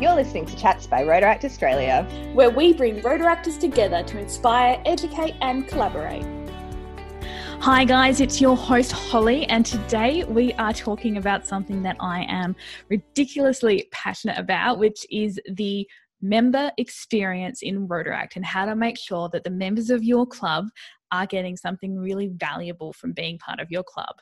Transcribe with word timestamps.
You're 0.00 0.14
listening 0.14 0.46
to 0.46 0.56
Chats 0.56 0.86
by 0.86 1.02
Rotaract 1.02 1.44
Australia, 1.44 2.08
where 2.32 2.48
we 2.48 2.72
bring 2.72 3.02
Rotaractors 3.02 3.60
together 3.60 4.02
to 4.04 4.18
inspire, 4.18 4.80
educate, 4.86 5.34
and 5.42 5.68
collaborate. 5.68 6.24
Hi, 7.60 7.84
guys, 7.84 8.22
it's 8.22 8.40
your 8.40 8.56
host, 8.56 8.92
Holly, 8.92 9.44
and 9.48 9.66
today 9.66 10.24
we 10.24 10.54
are 10.54 10.72
talking 10.72 11.18
about 11.18 11.46
something 11.46 11.82
that 11.82 11.98
I 12.00 12.24
am 12.30 12.56
ridiculously 12.88 13.90
passionate 13.92 14.38
about, 14.38 14.78
which 14.78 15.04
is 15.10 15.38
the 15.52 15.86
member 16.22 16.72
experience 16.78 17.60
in 17.60 17.86
Rotaract 17.86 18.36
and 18.36 18.44
how 18.46 18.64
to 18.64 18.74
make 18.74 18.96
sure 18.96 19.28
that 19.34 19.44
the 19.44 19.50
members 19.50 19.90
of 19.90 20.02
your 20.02 20.26
club 20.26 20.68
are 21.12 21.26
getting 21.26 21.56
something 21.56 21.98
really 21.98 22.28
valuable 22.28 22.92
from 22.92 23.12
being 23.12 23.38
part 23.38 23.60
of 23.60 23.70
your 23.70 23.82
club. 23.82 24.16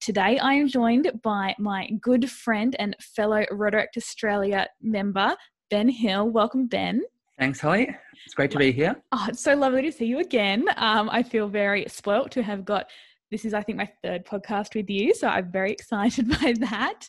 Today, 0.00 0.38
I 0.38 0.54
am 0.54 0.68
joined 0.68 1.10
by 1.22 1.54
my 1.58 1.88
good 2.00 2.30
friend 2.30 2.76
and 2.78 2.96
fellow 3.00 3.44
Rotaract 3.50 3.96
Australia 3.96 4.68
member, 4.80 5.36
Ben 5.70 5.88
Hill. 5.88 6.28
Welcome, 6.28 6.66
Ben. 6.66 7.02
Thanks, 7.38 7.60
Holly. 7.60 7.94
It's 8.24 8.34
great 8.34 8.50
to 8.52 8.58
be 8.58 8.72
here. 8.72 8.94
Oh, 9.12 9.26
it's 9.28 9.42
so 9.42 9.54
lovely 9.54 9.82
to 9.82 9.92
see 9.92 10.06
you 10.06 10.20
again. 10.20 10.66
Um, 10.76 11.08
I 11.10 11.22
feel 11.22 11.48
very 11.48 11.84
spoilt 11.88 12.30
to 12.32 12.42
have 12.42 12.64
got 12.64 12.90
this 13.30 13.46
is 13.46 13.54
I 13.54 13.62
think 13.62 13.78
my 13.78 13.88
third 14.02 14.26
podcast 14.26 14.74
with 14.74 14.90
you, 14.90 15.14
so 15.14 15.26
I'm 15.26 15.50
very 15.50 15.72
excited 15.78 16.28
by 16.28 16.54
that. 16.60 17.08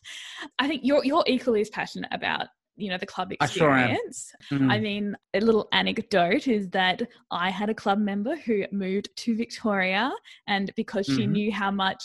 I 0.58 0.68
think 0.68 0.82
you're 0.84 1.04
you're 1.04 1.24
equally 1.28 1.62
as 1.62 1.70
passionate 1.70 2.10
about 2.12 2.48
you 2.76 2.90
know 2.90 2.98
the 2.98 3.06
club 3.06 3.32
experience. 3.32 4.34
I, 4.34 4.46
sure 4.46 4.60
mm-hmm. 4.60 4.72
I 4.72 4.80
mean, 4.80 5.16
a 5.34 5.40
little 5.40 5.68
anecdote 5.72 6.48
is 6.48 6.70
that 6.70 7.02
I 7.32 7.50
had 7.50 7.70
a 7.70 7.74
club 7.74 8.00
member 8.00 8.36
who 8.36 8.66
moved 8.72 9.10
to 9.18 9.36
Victoria, 9.36 10.12
and 10.48 10.72
because 10.76 11.06
she 11.06 11.24
mm-hmm. 11.24 11.32
knew 11.32 11.52
how 11.52 11.72
much 11.72 12.04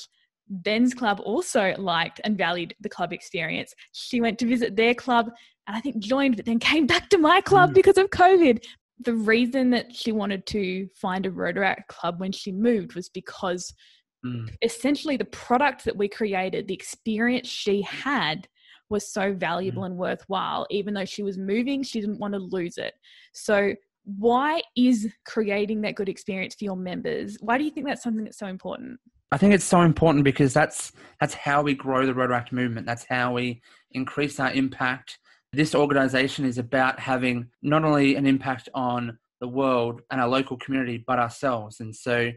Ben's 0.50 0.94
club 0.94 1.20
also 1.20 1.74
liked 1.78 2.20
and 2.24 2.36
valued 2.36 2.74
the 2.80 2.88
club 2.88 3.12
experience, 3.12 3.74
she 3.92 4.20
went 4.20 4.38
to 4.38 4.46
visit 4.46 4.77
their 4.77 4.94
club 4.94 5.30
and 5.68 5.77
I 5.77 5.80
think 5.80 5.98
joined, 5.98 6.36
but 6.36 6.46
then 6.46 6.58
came 6.58 6.86
back 6.86 7.10
to 7.10 7.19
my 7.19 7.41
club 7.42 7.70
mm. 7.70 7.75
because 7.75 7.98
of 7.98 8.08
COVID. 8.08 8.64
The 9.00 9.14
reason 9.14 9.70
that 9.70 9.94
she 9.94 10.12
wanted 10.12 10.47
to 10.47 10.88
find 10.97 11.27
a 11.27 11.30
Rotaract 11.30 11.86
club 11.88 12.19
when 12.19 12.32
she 12.32 12.50
moved 12.50 12.94
was 12.94 13.10
because 13.10 13.72
mm. 14.25 14.48
essentially 14.62 15.19
the 15.19 15.27
product 15.27 15.84
that 15.84 15.97
we 15.97 16.08
created, 16.08 16.66
the 16.66 16.75
experience 16.75 17.48
she 17.48 17.82
had 17.82 18.48
was 18.91 19.11
so 19.11 19.33
valuable 19.33 19.83
mm. 19.83 19.86
and 19.86 19.97
worthwhile. 19.97 20.67
Even 20.70 20.94
though 20.94 21.05
she 21.05 21.22
was 21.22 21.39
moving, 21.39 21.83
she 21.83 22.00
didn't 22.00 22.19
want 22.19 22.34
to 22.34 22.41
lose 22.41 22.78
it. 22.78 22.94
So, 23.33 23.75
why 24.05 24.62
is 24.75 25.08
creating 25.27 25.83
that 25.83 25.94
good 25.94 26.08
experience 26.08 26.55
for 26.55 26.64
your 26.64 26.77
members? 26.77 27.36
Why 27.41 27.59
do 27.59 27.64
you 27.64 27.70
think 27.70 27.86
that's 27.86 28.03
something 28.03 28.25
that's 28.25 28.39
so 28.39 28.47
important? 28.47 28.98
I 29.31 29.36
think 29.36 29.53
it's 29.53 29.64
so 29.64 29.83
important 29.83 30.25
because 30.25 30.55
that's 30.55 30.92
that's 31.20 31.34
how 31.34 31.62
we 31.62 31.75
grow 31.75 32.06
the 32.06 32.14
Rotaract 32.14 32.53
movement. 32.53 32.86
That's 32.86 33.05
how 33.05 33.34
we 33.34 33.61
increase 33.92 34.41
our 34.41 34.53
impact. 34.53 35.19
This 35.53 35.75
organization 35.75 36.44
is 36.44 36.59
about 36.59 36.98
having 36.98 37.48
not 37.62 37.84
only 37.84 38.16
an 38.16 38.27
impact 38.27 38.69
on 38.75 39.19
the 39.41 39.48
world 39.48 40.00
and 40.11 40.20
our 40.20 40.28
local 40.28 40.56
community, 40.56 41.05
but 41.06 41.19
ourselves. 41.19 41.81
And 41.81 41.94
so, 41.94 42.31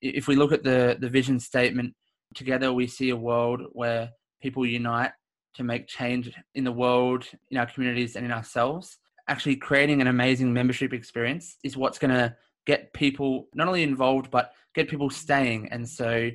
if 0.00 0.28
we 0.28 0.36
look 0.36 0.52
at 0.52 0.62
the 0.62 0.96
the 1.00 1.08
vision 1.08 1.40
statement 1.40 1.94
together, 2.34 2.72
we 2.72 2.86
see 2.86 3.10
a 3.10 3.16
world 3.16 3.62
where 3.72 4.10
people 4.40 4.64
unite 4.64 5.10
to 5.54 5.64
make 5.64 5.86
change 5.86 6.30
in 6.54 6.64
the 6.64 6.72
world, 6.72 7.24
in 7.50 7.58
our 7.58 7.66
communities, 7.66 8.16
and 8.16 8.24
in 8.24 8.32
ourselves. 8.32 8.98
Actually, 9.28 9.56
creating 9.56 10.00
an 10.00 10.06
amazing 10.06 10.52
membership 10.52 10.92
experience 10.92 11.56
is 11.64 11.76
what's 11.76 11.98
going 11.98 12.14
to 12.14 12.34
get 12.66 12.92
people 12.92 13.48
not 13.54 13.68
only 13.68 13.82
involved, 13.82 14.30
but 14.30 14.52
get 14.74 14.88
people 14.88 15.10
staying. 15.10 15.68
And 15.70 15.88
so, 15.88 16.30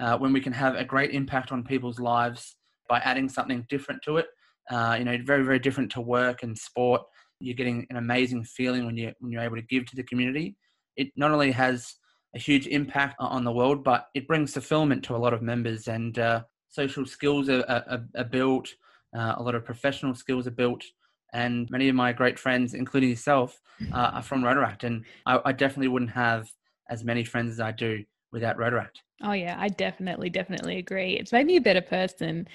uh, 0.00 0.16
when 0.18 0.32
we 0.32 0.40
can 0.40 0.52
have 0.52 0.76
a 0.76 0.84
great 0.84 1.10
impact 1.10 1.50
on 1.50 1.64
people's 1.64 1.98
lives 1.98 2.56
by 2.88 2.98
adding 3.00 3.28
something 3.28 3.66
different 3.68 4.00
to 4.02 4.18
it, 4.18 4.26
uh, 4.70 4.96
you 4.98 5.04
know, 5.04 5.18
very, 5.24 5.44
very 5.44 5.58
different 5.58 5.90
to 5.92 6.00
work 6.00 6.42
and 6.42 6.56
sport, 6.56 7.02
you're 7.40 7.54
getting 7.54 7.86
an 7.90 7.96
amazing 7.96 8.44
feeling 8.44 8.86
when 8.86 8.96
you 8.96 9.12
when 9.20 9.32
you're 9.32 9.42
able 9.42 9.56
to 9.56 9.62
give 9.62 9.86
to 9.86 9.96
the 9.96 10.02
community. 10.02 10.56
It 10.96 11.08
not 11.16 11.30
only 11.30 11.52
has 11.52 11.94
a 12.34 12.38
huge 12.38 12.66
impact 12.66 13.16
on 13.18 13.44
the 13.44 13.52
world, 13.52 13.82
but 13.84 14.06
it 14.14 14.26
brings 14.26 14.52
fulfillment 14.52 15.02
to 15.04 15.16
a 15.16 15.18
lot 15.18 15.32
of 15.32 15.42
members. 15.42 15.88
And 15.88 16.18
uh, 16.18 16.42
social 16.68 17.06
skills 17.06 17.48
are, 17.48 17.64
are, 17.68 18.04
are 18.16 18.24
built, 18.24 18.68
uh, 19.16 19.34
a 19.36 19.42
lot 19.42 19.54
of 19.54 19.64
professional 19.64 20.14
skills 20.14 20.46
are 20.46 20.52
built, 20.52 20.84
and 21.32 21.68
many 21.70 21.88
of 21.88 21.94
my 21.94 22.12
great 22.12 22.38
friends, 22.38 22.74
including 22.74 23.10
yourself, 23.10 23.60
uh, 23.92 24.10
are 24.14 24.22
from 24.22 24.42
Rotaract, 24.42 24.84
and 24.84 25.04
I, 25.26 25.40
I, 25.46 25.52
definitely 25.52 25.88
wouldn't 25.88 26.10
have 26.10 26.50
as 26.90 27.04
many 27.04 27.24
friends 27.24 27.52
as 27.52 27.60
I 27.60 27.72
do 27.72 28.04
without 28.32 28.56
Rotaract. 28.56 28.98
Oh 29.22 29.32
yeah, 29.32 29.56
I 29.58 29.68
definitely, 29.68 30.30
definitely 30.30 30.78
agree. 30.78 31.14
It's 31.14 31.32
made 31.32 31.46
me 31.46 31.56
a 31.56 31.60
better 31.60 31.80
person. 31.80 32.46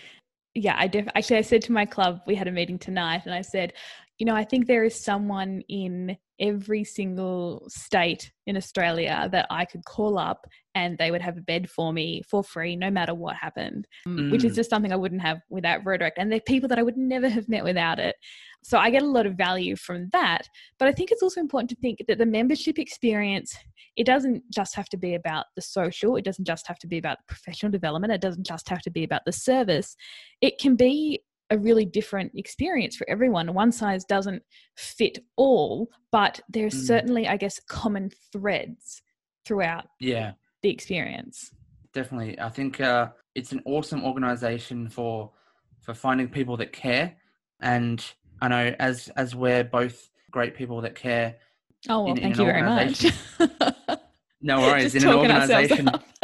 Yeah, 0.55 0.75
I 0.77 0.87
def- 0.87 1.09
actually 1.15 1.37
I 1.37 1.41
said 1.41 1.63
to 1.63 1.71
my 1.71 1.85
club 1.85 2.21
we 2.27 2.35
had 2.35 2.47
a 2.47 2.51
meeting 2.51 2.77
tonight, 2.77 3.23
and 3.25 3.33
I 3.33 3.41
said, 3.41 3.73
you 4.19 4.25
know, 4.25 4.35
I 4.35 4.43
think 4.43 4.67
there 4.67 4.83
is 4.83 4.99
someone 4.99 5.61
in 5.69 6.17
every 6.39 6.83
single 6.83 7.65
state 7.67 8.31
in 8.47 8.57
Australia 8.57 9.29
that 9.31 9.45
I 9.49 9.65
could 9.65 9.85
call 9.85 10.17
up 10.17 10.45
and 10.75 10.97
they 10.97 11.11
would 11.11 11.21
have 11.21 11.37
a 11.37 11.41
bed 11.41 11.69
for 11.69 11.93
me 11.93 12.21
for 12.27 12.43
free 12.43 12.75
no 12.75 12.89
matter 12.89 13.13
what 13.13 13.35
happened, 13.35 13.87
mm. 14.07 14.31
which 14.31 14.43
is 14.43 14.53
mm. 14.53 14.55
just 14.55 14.69
something 14.69 14.91
I 14.91 14.97
wouldn't 14.97 15.21
have 15.21 15.39
without 15.49 15.83
Rotaract. 15.83 16.13
And 16.17 16.31
they're 16.31 16.41
people 16.41 16.67
that 16.69 16.79
I 16.79 16.83
would 16.83 16.97
never 16.97 17.29
have 17.29 17.47
met 17.47 17.63
without 17.63 17.99
it. 17.99 18.15
So 18.63 18.77
I 18.77 18.89
get 18.89 19.03
a 19.03 19.07
lot 19.07 19.25
of 19.25 19.35
value 19.35 19.75
from 19.75 20.09
that. 20.11 20.47
But 20.79 20.87
I 20.87 20.91
think 20.91 21.11
it's 21.11 21.23
also 21.23 21.39
important 21.39 21.69
to 21.71 21.75
think 21.77 21.99
that 22.07 22.17
the 22.17 22.25
membership 22.25 22.79
experience, 22.79 23.55
it 23.95 24.05
doesn't 24.05 24.43
just 24.51 24.75
have 24.75 24.89
to 24.89 24.97
be 24.97 25.15
about 25.15 25.45
the 25.55 25.61
social, 25.61 26.15
it 26.15 26.25
doesn't 26.25 26.45
just 26.45 26.67
have 26.67 26.79
to 26.79 26.87
be 26.87 26.97
about 26.97 27.19
professional 27.27 27.71
development, 27.71 28.13
it 28.13 28.21
doesn't 28.21 28.45
just 28.45 28.67
have 28.69 28.81
to 28.81 28.91
be 28.91 29.03
about 29.03 29.21
the 29.25 29.31
service. 29.31 29.95
It 30.41 30.57
can 30.59 30.75
be 30.75 31.21
a 31.53 31.57
really 31.57 31.85
different 31.85 32.31
experience 32.35 32.95
for 32.95 33.07
everyone. 33.09 33.53
One 33.53 33.71
size 33.71 34.03
doesn't 34.03 34.41
fit 34.75 35.19
all, 35.37 35.87
but 36.11 36.39
there's 36.49 36.73
mm. 36.73 36.87
certainly, 36.87 37.27
I 37.27 37.37
guess, 37.37 37.59
common 37.69 38.11
threads 38.31 39.01
throughout 39.45 39.85
yeah. 39.99 40.31
the 40.63 40.69
experience. 40.69 41.51
Definitely. 41.93 42.39
I 42.39 42.49
think 42.49 42.81
uh, 42.81 43.09
it's 43.35 43.51
an 43.51 43.61
awesome 43.65 44.03
organization 44.03 44.89
for 44.89 45.31
for 45.81 45.93
finding 45.93 46.29
people 46.29 46.57
that 46.57 46.73
care. 46.73 47.15
And 47.61 48.03
I 48.41 48.47
know 48.47 48.75
as 48.79 49.09
as 49.15 49.35
we're 49.35 49.63
both 49.63 50.09
great 50.31 50.55
people 50.55 50.81
that 50.81 50.95
care. 50.95 51.35
Oh 51.87 52.03
well, 52.03 52.13
in, 52.13 52.21
thank 52.21 52.35
in 52.35 52.41
you 52.41 52.47
very 52.47 52.63
much. 52.63 53.05
no 54.41 54.59
worries. 54.59 54.93
Just 54.93 55.05
in 55.05 55.11
an 55.11 55.17
organization. 55.17 55.89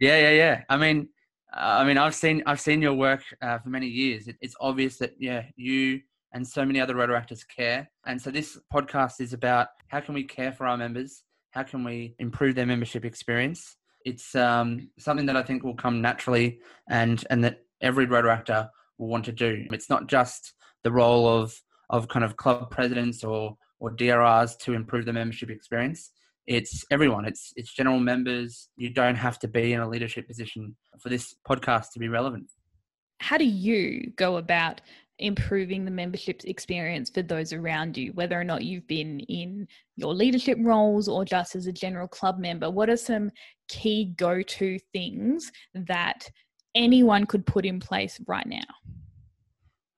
yeah, 0.00 0.18
yeah, 0.18 0.30
yeah. 0.30 0.62
I 0.68 0.76
mean, 0.76 1.08
I 1.52 1.84
mean, 1.84 1.98
I've 1.98 2.14
seen 2.14 2.42
I've 2.46 2.60
seen 2.60 2.80
your 2.80 2.94
work 2.94 3.22
uh, 3.42 3.58
for 3.58 3.68
many 3.68 3.86
years. 3.86 4.28
It, 4.28 4.36
it's 4.40 4.54
obvious 4.60 4.98
that 4.98 5.14
yeah, 5.18 5.44
you 5.56 6.00
and 6.32 6.46
so 6.46 6.64
many 6.64 6.80
other 6.80 6.94
Rotaractors 6.94 7.42
care. 7.46 7.90
And 8.06 8.20
so 8.20 8.30
this 8.30 8.58
podcast 8.72 9.20
is 9.20 9.32
about 9.32 9.68
how 9.88 10.00
can 10.00 10.14
we 10.14 10.24
care 10.24 10.52
for 10.52 10.66
our 10.66 10.76
members? 10.76 11.24
How 11.50 11.64
can 11.64 11.82
we 11.82 12.14
improve 12.18 12.54
their 12.54 12.66
membership 12.66 13.04
experience? 13.04 13.76
It's 14.04 14.34
um, 14.34 14.90
something 14.98 15.26
that 15.26 15.36
I 15.36 15.42
think 15.42 15.64
will 15.64 15.74
come 15.74 16.00
naturally, 16.00 16.60
and 16.88 17.24
and 17.30 17.42
that 17.44 17.58
every 17.80 18.06
Rotaractor 18.06 18.68
will 18.98 19.08
want 19.08 19.24
to 19.24 19.32
do. 19.32 19.66
It's 19.72 19.90
not 19.90 20.06
just 20.06 20.54
the 20.84 20.92
role 20.92 21.28
of 21.28 21.60
of 21.90 22.08
kind 22.08 22.24
of 22.24 22.36
club 22.36 22.70
presidents 22.70 23.24
or 23.24 23.56
or 23.80 23.90
DRRs 23.90 24.58
to 24.58 24.74
improve 24.74 25.06
the 25.06 25.12
membership 25.12 25.50
experience 25.50 26.12
it's 26.46 26.84
everyone. 26.90 27.24
It's 27.24 27.52
it's 27.56 27.72
general 27.72 28.00
members. 28.00 28.68
You 28.76 28.90
don't 28.90 29.16
have 29.16 29.38
to 29.40 29.48
be 29.48 29.72
in 29.72 29.80
a 29.80 29.88
leadership 29.88 30.26
position 30.26 30.76
for 31.00 31.08
this 31.08 31.34
podcast 31.48 31.92
to 31.92 31.98
be 31.98 32.08
relevant. 32.08 32.50
How 33.20 33.36
do 33.36 33.44
you 33.44 34.10
go 34.16 34.38
about 34.38 34.80
improving 35.18 35.84
the 35.84 35.90
membership 35.90 36.40
experience 36.44 37.10
for 37.10 37.20
those 37.20 37.52
around 37.52 37.94
you 37.94 38.10
whether 38.14 38.40
or 38.40 38.44
not 38.44 38.64
you've 38.64 38.86
been 38.86 39.20
in 39.20 39.68
your 39.96 40.14
leadership 40.14 40.56
roles 40.62 41.08
or 41.08 41.26
just 41.26 41.54
as 41.54 41.66
a 41.66 41.72
general 41.72 42.08
club 42.08 42.38
member? 42.38 42.70
What 42.70 42.88
are 42.88 42.96
some 42.96 43.30
key 43.68 44.14
go-to 44.16 44.78
things 44.92 45.52
that 45.74 46.28
anyone 46.74 47.26
could 47.26 47.46
put 47.46 47.66
in 47.66 47.78
place 47.80 48.18
right 48.26 48.46
now? 48.46 48.58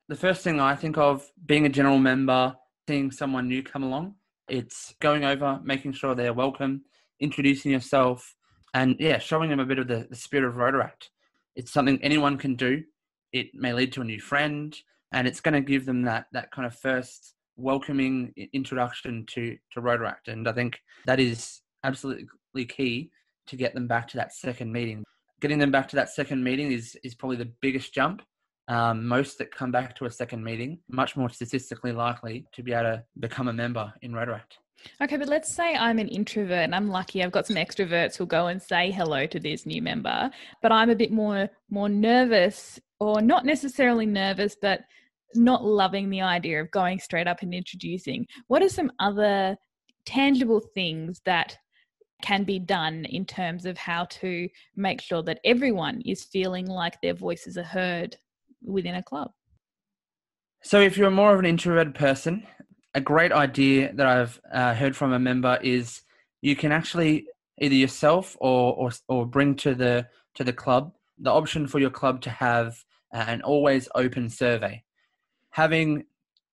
The 0.08 0.16
first 0.16 0.42
thing 0.42 0.60
i 0.60 0.74
think 0.74 0.98
of 0.98 1.26
being 1.46 1.64
a 1.64 1.70
general 1.70 1.98
member 1.98 2.54
seeing 2.86 3.10
someone 3.10 3.48
new 3.48 3.62
come 3.62 3.82
along 3.82 4.14
it's 4.48 4.94
going 5.00 5.24
over, 5.24 5.60
making 5.62 5.92
sure 5.92 6.14
they're 6.14 6.32
welcome, 6.32 6.82
introducing 7.20 7.72
yourself, 7.72 8.34
and 8.74 8.96
yeah, 8.98 9.18
showing 9.18 9.50
them 9.50 9.60
a 9.60 9.66
bit 9.66 9.78
of 9.78 9.88
the, 9.88 10.06
the 10.08 10.16
spirit 10.16 10.48
of 10.48 10.54
Rotaract. 10.54 11.08
It's 11.56 11.72
something 11.72 11.98
anyone 12.02 12.38
can 12.38 12.56
do. 12.56 12.82
It 13.32 13.48
may 13.54 13.72
lead 13.72 13.92
to 13.92 14.00
a 14.00 14.04
new 14.04 14.20
friend, 14.20 14.76
and 15.12 15.26
it's 15.26 15.40
going 15.40 15.54
to 15.54 15.60
give 15.60 15.86
them 15.86 16.02
that 16.02 16.26
that 16.32 16.50
kind 16.50 16.66
of 16.66 16.74
first 16.74 17.34
welcoming 17.56 18.32
introduction 18.52 19.26
to 19.28 19.56
to 19.72 19.80
Rotaract. 19.80 20.28
And 20.28 20.48
I 20.48 20.52
think 20.52 20.80
that 21.06 21.20
is 21.20 21.60
absolutely 21.84 22.64
key 22.64 23.10
to 23.46 23.56
get 23.56 23.74
them 23.74 23.86
back 23.86 24.08
to 24.08 24.16
that 24.16 24.34
second 24.34 24.72
meeting. 24.72 25.04
Getting 25.40 25.58
them 25.58 25.70
back 25.70 25.88
to 25.88 25.96
that 25.96 26.10
second 26.10 26.42
meeting 26.42 26.72
is 26.72 26.96
is 27.04 27.14
probably 27.14 27.36
the 27.36 27.52
biggest 27.60 27.92
jump 27.92 28.22
um, 28.68 29.06
most 29.06 29.38
that 29.38 29.54
come 29.54 29.72
back 29.72 29.96
to 29.96 30.04
a 30.04 30.10
second 30.10 30.44
meeting 30.44 30.78
much 30.88 31.16
more 31.16 31.28
statistically 31.28 31.92
likely 31.92 32.46
to 32.52 32.62
be 32.62 32.72
able 32.72 32.84
to 32.84 33.04
become 33.18 33.48
a 33.48 33.52
member 33.52 33.92
in 34.02 34.12
Rotaract. 34.12 34.58
Okay, 35.00 35.16
but 35.16 35.28
let's 35.28 35.52
say 35.52 35.74
I'm 35.76 35.98
an 35.98 36.08
introvert 36.08 36.64
and 36.64 36.74
I'm 36.74 36.88
lucky 36.88 37.22
I've 37.22 37.30
got 37.30 37.46
some 37.46 37.56
extroverts 37.56 38.16
who'll 38.16 38.26
go 38.26 38.48
and 38.48 38.60
say 38.60 38.90
hello 38.90 39.26
to 39.26 39.38
this 39.38 39.64
new 39.66 39.80
member, 39.80 40.30
but 40.60 40.72
I'm 40.72 40.90
a 40.90 40.96
bit 40.96 41.12
more 41.12 41.48
more 41.70 41.88
nervous 41.88 42.80
or 42.98 43.20
not 43.20 43.44
necessarily 43.44 44.06
nervous, 44.06 44.56
but 44.60 44.80
not 45.34 45.64
loving 45.64 46.10
the 46.10 46.20
idea 46.20 46.60
of 46.60 46.70
going 46.70 46.98
straight 46.98 47.26
up 47.26 47.42
and 47.42 47.54
introducing, 47.54 48.26
what 48.48 48.62
are 48.62 48.68
some 48.68 48.92
other 48.98 49.56
tangible 50.04 50.60
things 50.74 51.20
that 51.24 51.56
can 52.22 52.44
be 52.44 52.58
done 52.58 53.04
in 53.06 53.24
terms 53.24 53.66
of 53.66 53.76
how 53.76 54.04
to 54.04 54.48
make 54.76 55.00
sure 55.00 55.22
that 55.22 55.40
everyone 55.44 56.00
is 56.02 56.24
feeling 56.24 56.66
like 56.66 57.00
their 57.00 57.14
voices 57.14 57.58
are 57.58 57.64
heard 57.64 58.16
within 58.64 58.94
a 58.94 59.02
club? 59.02 59.30
So, 60.62 60.80
if 60.80 60.96
you're 60.96 61.10
more 61.10 61.32
of 61.32 61.38
an 61.38 61.46
introverted 61.46 61.94
person, 61.94 62.46
a 62.94 63.00
great 63.00 63.32
idea 63.32 63.92
that 63.94 64.06
I've 64.06 64.40
uh, 64.52 64.74
heard 64.74 64.96
from 64.96 65.12
a 65.12 65.18
member 65.18 65.58
is 65.62 66.02
you 66.40 66.54
can 66.54 66.72
actually 66.72 67.26
either 67.60 67.74
yourself 67.74 68.36
or, 68.40 68.74
or 68.74 68.90
or 69.08 69.26
bring 69.26 69.56
to 69.56 69.74
the 69.74 70.06
to 70.34 70.44
the 70.44 70.52
club 70.52 70.92
the 71.18 71.30
option 71.30 71.66
for 71.66 71.78
your 71.78 71.90
club 71.90 72.20
to 72.22 72.30
have 72.30 72.84
an 73.12 73.42
always 73.42 73.88
open 73.94 74.28
survey. 74.28 74.82
Having 75.50 76.04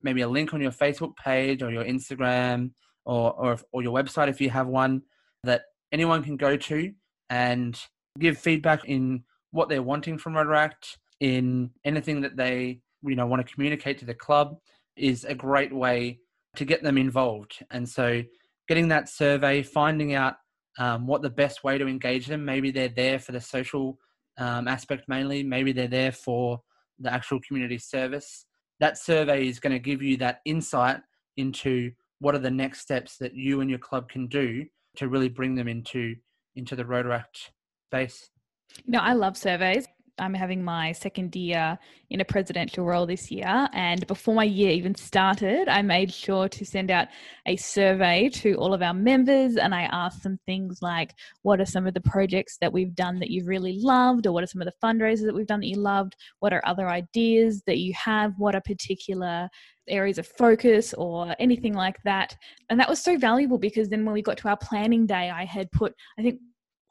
maybe 0.01 0.21
a 0.21 0.27
link 0.27 0.53
on 0.53 0.61
your 0.61 0.71
Facebook 0.71 1.15
page 1.15 1.61
or 1.63 1.71
your 1.71 1.83
Instagram 1.83 2.71
or, 3.05 3.33
or, 3.33 3.57
or 3.71 3.81
your 3.81 3.93
website 3.93 4.29
if 4.29 4.39
you 4.39 4.49
have 4.49 4.67
one 4.67 5.01
that 5.43 5.63
anyone 5.91 6.23
can 6.23 6.37
go 6.37 6.55
to 6.55 6.91
and 7.29 7.79
give 8.19 8.37
feedback 8.37 8.85
in 8.85 9.23
what 9.51 9.69
they're 9.69 9.81
wanting 9.81 10.17
from 10.17 10.33
Rotaract, 10.33 10.97
in 11.19 11.69
anything 11.85 12.21
that 12.21 12.37
they 12.37 12.79
you 13.03 13.15
know 13.15 13.25
want 13.25 13.45
to 13.45 13.53
communicate 13.53 13.97
to 13.99 14.05
the 14.05 14.13
club 14.13 14.57
is 14.95 15.23
a 15.25 15.35
great 15.35 15.73
way 15.73 16.19
to 16.55 16.65
get 16.65 16.83
them 16.83 16.97
involved. 16.97 17.59
And 17.71 17.87
so 17.87 18.23
getting 18.67 18.87
that 18.89 19.09
survey, 19.09 19.63
finding 19.63 20.13
out 20.13 20.35
um, 20.77 21.07
what 21.07 21.21
the 21.21 21.29
best 21.29 21.63
way 21.63 21.77
to 21.77 21.87
engage 21.87 22.27
them. 22.27 22.45
Maybe 22.45 22.71
they're 22.71 22.89
there 22.89 23.19
for 23.19 23.31
the 23.31 23.41
social 23.41 23.97
um, 24.37 24.67
aspect 24.67 25.03
mainly. 25.07 25.43
Maybe 25.43 25.71
they're 25.71 25.87
there 25.87 26.11
for 26.11 26.61
the 26.99 27.13
actual 27.13 27.39
community 27.47 27.77
service. 27.77 28.45
That 28.79 28.97
survey 28.97 29.47
is 29.47 29.59
going 29.59 29.73
to 29.73 29.79
give 29.79 30.01
you 30.01 30.17
that 30.17 30.39
insight 30.45 31.01
into 31.37 31.91
what 32.19 32.35
are 32.35 32.39
the 32.39 32.51
next 32.51 32.81
steps 32.81 33.17
that 33.17 33.33
you 33.33 33.61
and 33.61 33.69
your 33.69 33.79
club 33.79 34.09
can 34.09 34.27
do 34.27 34.65
to 34.97 35.07
really 35.07 35.29
bring 35.29 35.55
them 35.55 35.67
into 35.67 36.15
into 36.55 36.75
the 36.75 36.83
Rotaract 36.83 37.51
space. 37.87 38.29
You 38.85 38.93
know, 38.93 38.99
I 38.99 39.13
love 39.13 39.37
surveys. 39.37 39.87
I'm 40.19 40.33
having 40.33 40.63
my 40.63 40.91
second 40.91 41.35
year 41.35 41.77
in 42.09 42.21
a 42.21 42.25
presidential 42.25 42.85
role 42.85 43.05
this 43.05 43.31
year. 43.31 43.67
And 43.73 44.05
before 44.07 44.35
my 44.35 44.43
year 44.43 44.71
even 44.71 44.95
started, 44.95 45.67
I 45.67 45.81
made 45.81 46.13
sure 46.13 46.49
to 46.49 46.65
send 46.65 46.91
out 46.91 47.07
a 47.45 47.55
survey 47.55 48.29
to 48.35 48.55
all 48.55 48.73
of 48.73 48.81
our 48.81 48.93
members. 48.93 49.55
And 49.57 49.73
I 49.73 49.83
asked 49.83 50.23
them 50.23 50.39
things 50.45 50.81
like, 50.81 51.13
what 51.41 51.61
are 51.61 51.65
some 51.65 51.87
of 51.87 51.93
the 51.93 52.01
projects 52.01 52.57
that 52.61 52.73
we've 52.73 52.95
done 52.95 53.19
that 53.19 53.29
you've 53.29 53.47
really 53.47 53.79
loved? 53.79 54.27
Or 54.27 54.31
what 54.31 54.43
are 54.43 54.47
some 54.47 54.61
of 54.61 54.67
the 54.67 54.85
fundraisers 54.85 55.25
that 55.25 55.35
we've 55.35 55.47
done 55.47 55.61
that 55.61 55.67
you 55.67 55.77
loved? 55.77 56.15
What 56.39 56.53
are 56.53 56.61
other 56.65 56.89
ideas 56.89 57.63
that 57.67 57.77
you 57.77 57.93
have? 57.93 58.33
What 58.37 58.55
are 58.55 58.61
particular 58.61 59.49
areas 59.89 60.17
of 60.17 60.27
focus 60.27 60.93
or 60.93 61.35
anything 61.39 61.73
like 61.73 61.97
that. 62.03 62.37
And 62.69 62.79
that 62.79 62.89
was 62.89 63.01
so 63.01 63.17
valuable 63.17 63.57
because 63.57 63.89
then 63.89 64.05
when 64.05 64.13
we 64.13 64.21
got 64.21 64.37
to 64.37 64.47
our 64.47 64.57
planning 64.57 65.05
day, 65.05 65.29
I 65.29 65.45
had 65.45 65.71
put, 65.71 65.93
I 66.17 66.21
think 66.21 66.39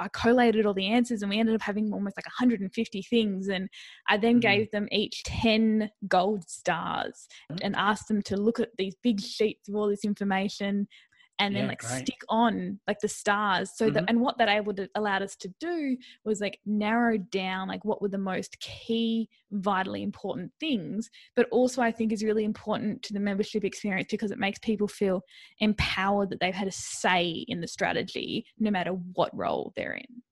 I 0.01 0.09
collated 0.09 0.67
all 0.67 0.75
the 0.75 0.87
answers 0.87 1.23
and 1.23 1.31
we 1.31 1.39
ended 1.39 1.55
up 1.55 1.63
having 1.63 1.93
almost 1.93 2.17
like 2.17 2.27
150 2.27 3.03
things. 3.03 3.49
And 3.49 3.69
I 4.09 4.17
then 4.17 4.35
mm-hmm. 4.35 4.41
gave 4.41 4.71
them 4.71 4.89
each 4.93 5.23
10 5.25 5.91
gold 6.07 6.49
stars 6.49 7.27
and 7.63 7.75
asked 7.77 8.09
them 8.09 8.23
to 8.23 8.37
look 8.37 8.61
at 8.61 8.71
these 8.77 8.95
big 9.03 9.21
sheets 9.21 9.69
of 9.69 9.75
all 9.75 9.89
this 9.89 10.05
information 10.05 10.89
and 11.39 11.55
then 11.55 11.65
yeah, 11.65 11.69
like 11.69 11.81
great. 11.81 12.07
stick 12.07 12.21
on 12.29 12.79
like 12.87 12.99
the 13.01 13.09
stars 13.09 13.71
so 13.75 13.87
mm-hmm. 13.87 13.95
that 13.95 14.05
and 14.09 14.21
what 14.21 14.37
that 14.39 14.49
able 14.49 14.75
to 14.75 14.89
allowed 14.95 15.23
us 15.23 15.37
to 15.37 15.49
do 15.61 15.97
was 16.25 16.41
like 16.41 16.59
narrow 16.67 17.17
down 17.17 17.69
like 17.69 17.85
what 17.85 18.03
were 18.03 18.09
the 18.09 18.19
most 18.19 18.59
key 18.61 19.29
vitally 19.53 20.03
important 20.03 20.51
things 20.59 21.11
but 21.37 21.47
also 21.51 21.81
i 21.81 21.91
think 21.91 22.13
is 22.13 22.25
really 22.25 22.45
important 22.45 23.03
to 23.03 23.13
the 23.13 23.21
membership 23.21 23.65
experience 23.65 24.09
because 24.11 24.31
it 24.31 24.39
makes 24.39 24.59
people 24.61 24.89
feel 24.89 25.23
empowered 25.61 26.31
that 26.31 26.41
they've 26.41 26.55
had 26.55 26.69
a 26.69 26.73
say 26.73 27.45
in 27.49 27.61
the 27.61 27.69
strategy 27.69 28.45
no 28.59 28.71
matter 28.71 28.93
what 29.15 29.37
role 29.37 29.73
they're 29.77 29.95
in 29.95 30.23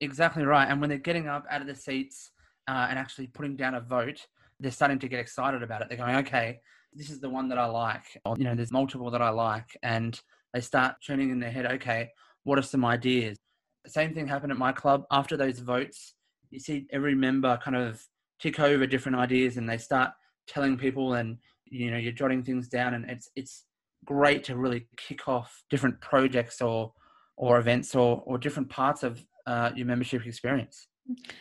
exactly 0.00 0.44
right 0.44 0.68
and 0.68 0.80
when 0.80 0.90
they're 0.90 0.98
getting 0.98 1.28
up 1.28 1.44
out 1.50 1.60
of 1.60 1.66
the 1.66 1.74
seats 1.74 2.30
uh, 2.68 2.86
and 2.90 2.98
actually 2.98 3.26
putting 3.28 3.56
down 3.56 3.74
a 3.74 3.80
vote 3.80 4.26
they're 4.60 4.70
starting 4.70 4.98
to 4.98 5.08
get 5.08 5.20
excited 5.20 5.62
about 5.62 5.80
it 5.80 5.88
they're 5.88 5.98
going 5.98 6.16
okay 6.16 6.58
this 6.96 7.10
is 7.10 7.20
the 7.20 7.30
one 7.30 7.48
that 7.48 7.58
I 7.58 7.66
like. 7.66 8.20
Or, 8.24 8.34
you 8.38 8.44
know, 8.44 8.54
there's 8.54 8.72
multiple 8.72 9.10
that 9.10 9.22
I 9.22 9.30
like. 9.30 9.76
And 9.82 10.18
they 10.52 10.60
start 10.60 10.96
turning 11.06 11.30
in 11.30 11.38
their 11.38 11.50
head, 11.50 11.66
okay, 11.66 12.10
what 12.44 12.58
are 12.58 12.62
some 12.62 12.84
ideas? 12.84 13.36
The 13.84 13.90
same 13.90 14.14
thing 14.14 14.26
happened 14.26 14.52
at 14.52 14.58
my 14.58 14.72
club. 14.72 15.04
After 15.10 15.36
those 15.36 15.58
votes, 15.58 16.14
you 16.50 16.60
see 16.60 16.86
every 16.90 17.14
member 17.14 17.58
kind 17.62 17.76
of 17.76 18.02
tick 18.40 18.60
over 18.60 18.86
different 18.86 19.18
ideas 19.18 19.56
and 19.56 19.68
they 19.68 19.78
start 19.78 20.10
telling 20.46 20.76
people 20.76 21.14
and 21.14 21.38
you 21.64 21.90
know 21.90 21.96
you're 21.96 22.12
jotting 22.12 22.42
things 22.42 22.68
down 22.68 22.94
and 22.94 23.08
it's 23.10 23.30
it's 23.34 23.64
great 24.04 24.44
to 24.44 24.56
really 24.56 24.86
kick 24.96 25.26
off 25.28 25.64
different 25.70 26.00
projects 26.00 26.60
or 26.60 26.92
or 27.36 27.58
events 27.58 27.94
or 27.94 28.22
or 28.26 28.38
different 28.38 28.68
parts 28.68 29.02
of 29.02 29.24
uh, 29.46 29.70
your 29.74 29.86
membership 29.86 30.24
experience 30.26 30.88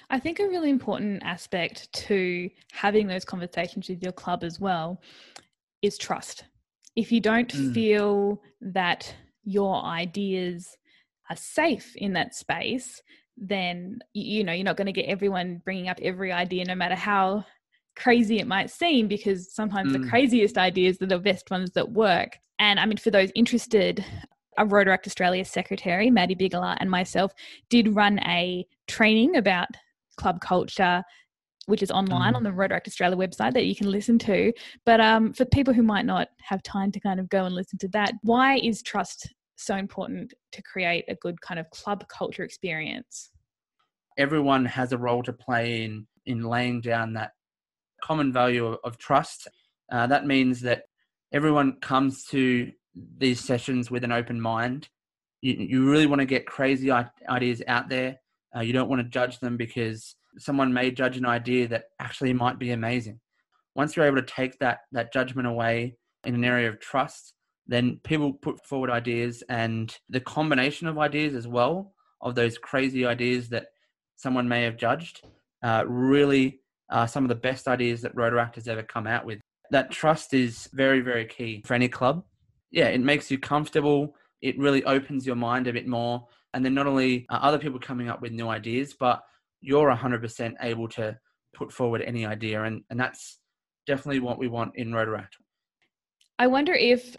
I 0.10 0.19
think 0.19 0.40
a 0.40 0.48
really 0.48 0.69
important 0.69 1.24
aspect 1.24 1.92
to 1.94 2.50
having 2.72 3.08
those 3.08 3.25
conversations 3.25 3.90
with 3.90 4.01
your 4.01 4.12
club 4.12 4.44
as 4.44 4.60
well 4.60 5.01
is 5.86 5.98
trust. 5.98 6.44
If 6.96 7.12
you 7.12 7.20
don't 7.20 7.54
mm. 7.54 7.74
feel 7.74 8.42
that 8.62 9.14
your 9.44 9.84
ideas 9.84 10.78
are 11.30 11.36
safe 11.36 11.96
in 11.96 12.14
that 12.14 12.36
space, 12.36 13.02
then 13.38 14.00
you 14.14 14.44
know 14.44 14.54
you're 14.54 14.64
not 14.64 14.78
going 14.78 14.88
to 14.88 14.94
get 14.94 15.08
everyone 15.08 15.62
bringing 15.66 15.90
up 15.90 16.00
every 16.02 16.32
idea, 16.32 16.66
no 16.66 16.76
matter 16.76 16.96
how 16.96 17.46
crazy 17.96 18.40
it 18.40 18.48
might 18.48 18.70
seem, 18.70 19.08
because 19.08 19.54
sometimes 19.54 19.92
mm. 19.92 20.02
the 20.02 20.10
craziest 20.10 20.58
ideas 20.58 21.02
are 21.02 21.08
the 21.08 21.20
best 21.20 21.50
ones 21.52 21.72
that 21.72 21.92
work. 21.92 22.38
And 22.60 22.80
I 22.80 22.86
mean, 22.86 22.98
for 22.98 23.12
those 23.12 23.32
interested, 23.36 24.04
a 24.58 24.66
Rotaract 24.66 25.08
Australia 25.08 25.44
secretary, 25.44 26.10
Maddie 26.10 26.36
Bigelow, 26.36 26.76
and 26.80 26.90
myself 26.90 27.34
did 27.70 27.96
run 27.96 28.20
a 28.20 28.66
training 28.88 29.36
about 29.36 29.68
club 30.18 30.40
culture 30.40 31.04
which 31.66 31.82
is 31.82 31.92
online 31.92 32.34
mm. 32.34 32.38
on 32.38 32.44
the 32.44 32.50
Rotaract 32.52 32.88
Australia 32.88 33.18
website 33.18 33.54
that 33.54 33.66
you 33.66 33.76
can 33.76 33.92
listen 33.92 34.20
to. 34.20 34.54
But 34.86 35.00
um, 35.00 35.34
for 35.34 35.46
people 35.46 35.74
who 35.74 35.84
might 35.84 36.06
not 36.06 36.30
have 36.42 36.62
time 36.64 36.92
to 36.92 37.00
kind 37.00 37.20
of 37.20 37.30
go 37.30 37.46
and 37.46 37.56
listen 37.56 37.80
to 37.80 37.88
that, 37.90 38.14
why 38.22 38.58
is 38.58 38.82
trust 38.82 39.34
so 39.56 39.76
important 39.76 40.34
to 40.52 40.62
create 40.62 41.06
a 41.08 41.16
good 41.16 41.40
kind 41.42 41.60
of 41.60 41.70
club 41.70 42.06
culture 42.08 42.44
experience? 42.44 43.32
Everyone 44.18 44.66
has 44.66 44.92
a 44.94 44.98
role 44.98 45.24
to 45.24 45.34
play 45.34 45.84
in 45.84 46.08
in 46.26 46.42
laying 46.42 46.82
down 46.82 47.14
that 47.14 47.32
common 48.04 48.34
value 48.34 48.66
of, 48.66 48.80
of 48.84 48.98
trust. 48.98 49.48
Uh, 49.92 50.08
that 50.08 50.25
means 50.25 50.62
that 50.62 50.84
everyone 51.32 51.78
comes 51.82 52.25
to 52.25 52.72
these 53.18 53.39
sessions 53.39 53.92
with 53.92 54.04
an 54.04 54.12
open 54.12 54.39
mind. 54.39 54.89
You, 55.42 55.54
you 55.54 55.89
really 55.89 56.08
want 56.08 56.20
to 56.22 56.25
get 56.25 56.48
crazy 56.48 56.92
ideas 57.30 57.62
out 57.68 57.89
there. 57.89 58.18
Uh, 58.56 58.62
you 58.62 58.74
don't 58.74 58.89
want 58.89 59.01
to 59.01 59.10
judge 59.10 59.39
them 59.39 59.58
because 59.58 60.16
someone 60.38 60.74
may 60.74 60.92
judge 60.92 61.18
an 61.18 61.25
idea 61.25 61.68
that 61.68 61.86
actually 62.00 62.34
might 62.34 62.60
be 62.60 62.72
amazing. 62.72 63.20
Once 63.75 63.96
you're 63.96 64.06
able 64.06 64.18
to 64.18 64.22
take 64.22 64.58
that 64.60 64.80
that 64.92 65.12
judgment 65.12 65.48
away 65.48 65.96
in 66.24 66.36
an 66.36 66.46
area 66.46 66.70
of 66.70 66.80
trust, 66.80 67.34
then 67.68 68.00
people 68.04 68.34
put 68.34 68.63
forward 68.65 68.89
ideas 68.89 69.44
and 69.50 69.98
the 70.10 70.20
combination 70.20 70.88
of 70.88 70.98
ideas 70.98 71.34
as 71.34 71.48
well 71.48 71.94
of 72.22 72.36
those 72.36 72.58
crazy 72.58 73.06
ideas 73.06 73.50
that 73.50 73.68
someone 74.15 74.48
may 74.48 74.63
have 74.63 74.77
judged 74.77 75.22
uh, 75.63 75.84
really 75.88 76.60
are 76.89 77.08
some 77.08 77.24
of 77.24 77.30
the 77.30 77.36
best 77.36 77.68
ideas 77.68 78.01
that 78.01 78.15
Rotaract 78.15 78.56
has 78.56 78.68
ever 78.68 78.84
come 78.84 79.08
out 79.08 79.25
with. 79.25 79.39
That 79.72 79.92
trust 79.92 80.34
is 80.34 80.70
very, 80.74 81.01
very 81.01 81.25
key 81.25 81.63
for 81.65 81.74
any 81.74 81.88
club. 81.88 82.24
Yeah, 82.72 82.88
it 82.88 83.01
makes 83.01 83.32
you 83.32 83.39
comfortable. 83.39 84.15
It 84.42 84.58
really 84.60 84.84
opens 84.84 85.25
your 85.25 85.36
mind 85.36 85.68
a 85.68 85.74
bit 85.74 85.88
more. 85.88 86.27
And 86.54 86.63
then 86.63 86.74
not 86.74 86.88
only 86.88 87.25
are 87.30 87.39
other 87.42 87.58
people 87.58 87.80
coming 87.80 88.10
up 88.10 88.22
with 88.22 88.32
new 88.32 88.48
ideas, 88.48 88.96
but 88.98 89.22
you're 89.62 89.94
100% 89.94 90.54
able 90.62 90.88
to 90.90 91.18
put 91.54 91.72
forward 91.72 92.02
any 92.02 92.26
idea. 92.26 92.64
And, 92.64 92.84
and 92.90 93.00
that's 93.00 93.40
definitely 93.88 94.20
what 94.20 94.38
we 94.38 94.48
want 94.48 94.74
in 94.76 94.92
Rotaract. 94.92 95.34
I 96.38 96.48
wonder 96.48 96.74
if 96.74 97.16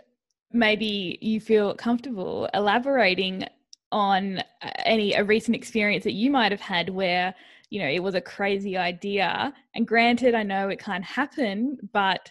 maybe 0.52 1.18
you 1.20 1.40
feel 1.40 1.74
comfortable 1.74 2.48
elaborating 2.54 3.46
on 3.92 4.38
uh, 4.62 4.70
any 4.84 5.14
a 5.14 5.24
recent 5.24 5.54
experience 5.54 6.04
that 6.04 6.12
you 6.12 6.30
might 6.30 6.52
have 6.52 6.60
had 6.60 6.88
where 6.88 7.34
you 7.70 7.80
know 7.80 7.88
it 7.88 8.02
was 8.02 8.14
a 8.14 8.20
crazy 8.20 8.76
idea 8.76 9.52
and 9.74 9.86
granted 9.86 10.34
i 10.34 10.42
know 10.42 10.68
it 10.68 10.78
can't 10.78 11.04
happen 11.04 11.76
but 11.92 12.30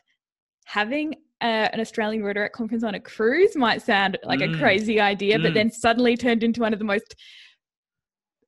having 0.66 1.14
a, 1.42 1.70
an 1.74 1.80
australian 1.80 2.22
rotaract 2.24 2.52
conference 2.52 2.84
on 2.84 2.96
a 2.96 3.00
cruise 3.00 3.56
might 3.56 3.82
sound 3.82 4.18
like 4.24 4.40
mm. 4.40 4.54
a 4.54 4.60
crazy 4.60 5.00
idea 5.00 5.38
mm. 5.38 5.44
but 5.44 5.54
then 5.54 5.72
suddenly 5.72 6.18
turned 6.18 6.44
into 6.44 6.62
one 6.62 6.74
of 6.74 6.80
the 6.80 6.86
most 6.86 7.16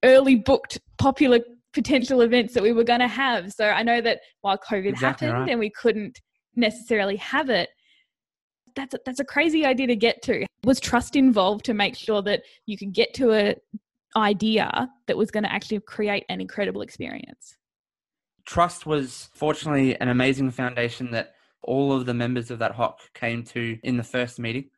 early 0.04 0.36
booked 0.36 0.80
popular 0.98 1.40
potential 1.74 2.22
events 2.22 2.54
that 2.54 2.64
we 2.64 2.72
were 2.72 2.84
going 2.84 3.00
to 3.00 3.08
have. 3.08 3.52
So 3.52 3.68
I 3.70 3.84
know 3.84 4.02
that 4.02 4.22
while 4.42 4.58
COVID 4.58 4.88
exactly 4.88 5.28
happened 5.28 5.44
right. 5.44 5.52
and 5.52 5.60
we 5.60 5.70
couldn't 5.70 6.20
necessarily 6.56 7.18
have 7.18 7.50
it, 7.50 7.70
that's 8.76 8.94
a, 8.94 9.00
that's 9.06 9.20
a 9.20 9.26
crazy 9.26 9.66
idea 9.66 9.88
to 9.88 9.96
get 9.96 10.22
to. 10.24 10.46
Was 10.64 10.80
trust 10.80 11.16
involved 11.16 11.66
to 11.66 11.74
make 11.74 11.96
sure 11.96 12.22
that 12.24 12.44
you 12.66 12.78
could 12.78 12.94
get 12.94 13.14
to 13.16 13.34
a 13.34 13.56
idea 14.16 14.90
that 15.08 15.18
was 15.18 15.32
going 15.32 15.44
to 15.44 15.52
actually 15.52 15.80
create 15.82 16.26
an 16.30 16.42
incredible 16.42 16.82
experience? 16.82 17.58
Trust 18.46 18.86
was 18.86 19.30
fortunately 19.34 20.00
an 20.00 20.10
amazing 20.10 20.52
foundation 20.52 21.12
that 21.12 21.34
all 21.64 21.92
of 21.92 22.06
the 22.06 22.14
members 22.14 22.50
of 22.50 22.60
that 22.60 22.72
HOC 22.72 23.14
came 23.14 23.44
to 23.44 23.78
in 23.84 23.98
the 23.98 24.04
first 24.04 24.40
meeting. 24.40 24.70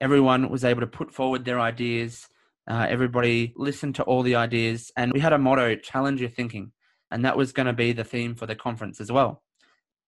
Everyone 0.00 0.48
was 0.48 0.64
able 0.64 0.80
to 0.80 0.86
put 0.86 1.12
forward 1.12 1.44
their 1.44 1.60
ideas. 1.60 2.28
Uh, 2.68 2.86
everybody 2.88 3.52
listened 3.56 3.94
to 3.94 4.02
all 4.04 4.22
the 4.22 4.34
ideas, 4.34 4.90
and 4.96 5.12
we 5.12 5.20
had 5.20 5.32
a 5.32 5.38
motto: 5.38 5.76
"Challenge 5.76 6.20
your 6.20 6.30
thinking," 6.30 6.72
and 7.10 7.24
that 7.24 7.36
was 7.36 7.52
going 7.52 7.66
to 7.66 7.72
be 7.72 7.92
the 7.92 8.04
theme 8.04 8.34
for 8.34 8.46
the 8.46 8.56
conference 8.56 9.00
as 9.00 9.12
well. 9.12 9.42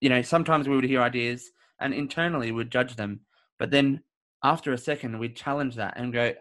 You 0.00 0.08
know, 0.08 0.22
sometimes 0.22 0.68
we 0.68 0.74
would 0.74 0.84
hear 0.84 1.02
ideas, 1.02 1.50
and 1.80 1.94
internally 1.94 2.50
we'd 2.50 2.70
judge 2.70 2.96
them, 2.96 3.20
but 3.58 3.70
then 3.70 4.02
after 4.42 4.72
a 4.72 4.78
second, 4.78 5.18
we'd 5.18 5.36
challenge 5.36 5.76
that 5.76 5.94
and 5.96 6.12
go, 6.12 6.34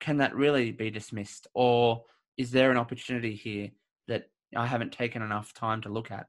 "Can 0.00 0.18
that 0.18 0.34
really 0.34 0.70
be 0.70 0.90
dismissed?" 0.90 1.46
Or 1.54 2.04
is 2.36 2.50
there 2.50 2.70
an 2.70 2.78
opportunity 2.78 3.34
here 3.34 3.70
that 4.08 4.30
I 4.56 4.66
haven't 4.66 4.92
taken 4.92 5.22
enough 5.22 5.52
time 5.52 5.82
to 5.82 5.90
look 5.90 6.10
at? 6.10 6.26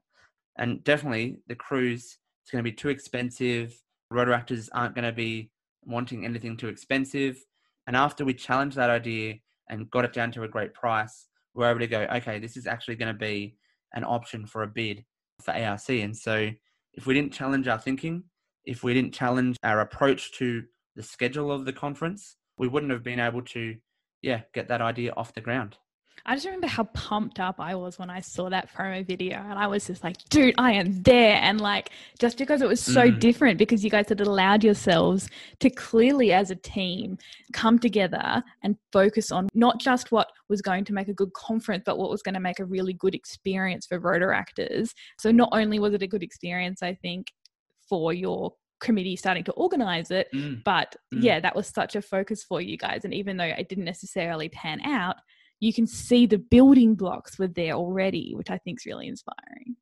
And 0.56 0.84
definitely 0.84 1.38
the 1.46 1.56
cruise 1.56 2.04
is 2.04 2.50
going 2.50 2.62
to 2.62 2.70
be 2.70 2.76
too 2.76 2.90
expensive. 2.90 3.74
Rotaractors 4.12 4.68
aren't 4.72 4.94
going 4.94 5.06
to 5.06 5.12
be 5.12 5.50
wanting 5.82 6.24
anything 6.24 6.56
too 6.56 6.68
expensive. 6.68 7.42
And 7.86 7.96
after 7.96 8.24
we 8.24 8.34
challenged 8.34 8.76
that 8.76 8.90
idea 8.90 9.34
and 9.68 9.90
got 9.90 10.04
it 10.04 10.12
down 10.12 10.32
to 10.32 10.42
a 10.42 10.48
great 10.48 10.74
price, 10.74 11.26
we're 11.54 11.70
able 11.70 11.80
to 11.80 11.86
go, 11.86 12.06
okay, 12.14 12.38
this 12.38 12.56
is 12.56 12.66
actually 12.66 12.96
going 12.96 13.12
to 13.12 13.18
be 13.18 13.56
an 13.92 14.04
option 14.04 14.46
for 14.46 14.62
a 14.62 14.66
bid 14.66 15.04
for 15.42 15.52
ARC. 15.52 15.88
And 15.88 16.16
so 16.16 16.50
if 16.94 17.06
we 17.06 17.14
didn't 17.14 17.32
challenge 17.32 17.68
our 17.68 17.78
thinking, 17.78 18.24
if 18.64 18.82
we 18.82 18.94
didn't 18.94 19.14
challenge 19.14 19.56
our 19.62 19.80
approach 19.80 20.32
to 20.38 20.62
the 20.96 21.02
schedule 21.02 21.52
of 21.52 21.64
the 21.64 21.72
conference, 21.72 22.36
we 22.58 22.68
wouldn't 22.68 22.92
have 22.92 23.02
been 23.02 23.20
able 23.20 23.42
to, 23.42 23.76
yeah, 24.22 24.42
get 24.52 24.68
that 24.68 24.80
idea 24.80 25.12
off 25.16 25.34
the 25.34 25.40
ground. 25.40 25.76
I 26.26 26.34
just 26.34 26.46
remember 26.46 26.66
how 26.66 26.84
pumped 26.84 27.38
up 27.38 27.56
I 27.58 27.74
was 27.74 27.98
when 27.98 28.08
I 28.08 28.20
saw 28.20 28.48
that 28.48 28.72
promo 28.72 29.06
video, 29.06 29.36
and 29.36 29.58
I 29.58 29.66
was 29.66 29.86
just 29.86 30.02
like, 30.02 30.16
dude, 30.30 30.54
I 30.56 30.72
am 30.72 31.02
there. 31.02 31.36
And 31.36 31.60
like, 31.60 31.90
just 32.18 32.38
because 32.38 32.62
it 32.62 32.68
was 32.68 32.80
so 32.80 33.10
mm. 33.10 33.20
different, 33.20 33.58
because 33.58 33.84
you 33.84 33.90
guys 33.90 34.08
had 34.08 34.20
allowed 34.20 34.64
yourselves 34.64 35.28
to 35.60 35.68
clearly, 35.68 36.32
as 36.32 36.50
a 36.50 36.56
team, 36.56 37.18
come 37.52 37.78
together 37.78 38.42
and 38.62 38.76
focus 38.90 39.30
on 39.30 39.48
not 39.54 39.80
just 39.80 40.12
what 40.12 40.28
was 40.48 40.62
going 40.62 40.84
to 40.86 40.94
make 40.94 41.08
a 41.08 41.14
good 41.14 41.32
conference, 41.34 41.82
but 41.84 41.98
what 41.98 42.10
was 42.10 42.22
going 42.22 42.34
to 42.34 42.40
make 42.40 42.58
a 42.58 42.64
really 42.64 42.94
good 42.94 43.14
experience 43.14 43.86
for 43.86 44.00
Rotaractors. 44.00 44.90
So, 45.18 45.30
not 45.30 45.50
only 45.52 45.78
was 45.78 45.92
it 45.92 46.02
a 46.02 46.06
good 46.06 46.22
experience, 46.22 46.82
I 46.82 46.94
think, 46.94 47.26
for 47.86 48.14
your 48.14 48.54
committee 48.80 49.16
starting 49.16 49.44
to 49.44 49.52
organize 49.52 50.10
it, 50.10 50.28
mm. 50.34 50.62
but 50.64 50.94
mm. 51.12 51.22
yeah, 51.22 51.40
that 51.40 51.56
was 51.56 51.66
such 51.66 51.96
a 51.96 52.02
focus 52.02 52.44
for 52.44 52.60
you 52.60 52.76
guys. 52.76 53.04
And 53.04 53.12
even 53.12 53.36
though 53.36 53.44
it 53.44 53.68
didn't 53.68 53.84
necessarily 53.84 54.48
pan 54.48 54.80
out, 54.84 55.16
you 55.60 55.72
can 55.72 55.86
see 55.86 56.26
the 56.26 56.38
building 56.38 56.94
blocks 56.94 57.38
were 57.38 57.48
there 57.48 57.72
already, 57.72 58.34
which 58.34 58.50
I 58.50 58.58
think 58.58 58.80
is 58.80 58.86
really 58.86 59.08
inspiring. 59.08 59.76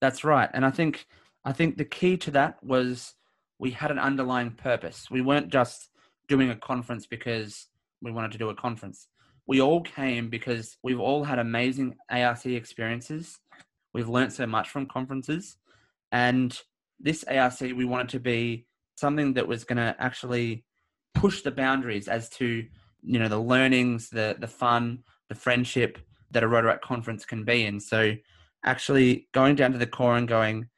That's 0.00 0.24
right. 0.24 0.50
And 0.52 0.64
I 0.64 0.70
think 0.70 1.06
I 1.44 1.52
think 1.52 1.76
the 1.76 1.84
key 1.84 2.16
to 2.18 2.30
that 2.32 2.62
was 2.62 3.14
we 3.58 3.70
had 3.70 3.90
an 3.90 3.98
underlying 3.98 4.52
purpose. 4.52 5.08
We 5.10 5.20
weren't 5.20 5.50
just 5.50 5.90
doing 6.28 6.50
a 6.50 6.56
conference 6.56 7.06
because 7.06 7.68
we 8.00 8.10
wanted 8.10 8.32
to 8.32 8.38
do 8.38 8.50
a 8.50 8.54
conference. 8.54 9.08
We 9.46 9.60
all 9.60 9.80
came 9.80 10.28
because 10.28 10.76
we've 10.82 11.00
all 11.00 11.24
had 11.24 11.38
amazing 11.38 11.96
ARC 12.10 12.46
experiences. 12.46 13.38
We've 13.92 14.08
learned 14.08 14.32
so 14.32 14.46
much 14.46 14.70
from 14.70 14.86
conferences. 14.86 15.56
And 16.10 16.58
this 16.98 17.24
ARC, 17.24 17.60
we 17.60 17.84
wanted 17.84 18.08
to 18.10 18.20
be 18.20 18.66
something 18.96 19.34
that 19.34 19.48
was 19.48 19.64
going 19.64 19.78
to 19.78 19.96
actually 19.98 20.64
push 21.14 21.42
the 21.42 21.50
boundaries 21.50 22.08
as 22.08 22.28
to 22.30 22.64
you 23.02 23.18
know 23.18 23.28
the 23.28 23.38
learnings, 23.38 24.08
the 24.08 24.36
the 24.38 24.46
fun, 24.46 25.02
the 25.28 25.34
friendship 25.34 25.98
that 26.30 26.44
a 26.44 26.48
Rotaract 26.48 26.80
conference 26.80 27.24
can 27.24 27.44
be. 27.44 27.64
And 27.64 27.82
so, 27.82 28.14
actually 28.64 29.28
going 29.32 29.54
down 29.56 29.72
to 29.72 29.78
the 29.78 29.86
core 29.86 30.16
and 30.16 30.28
going, 30.28 30.68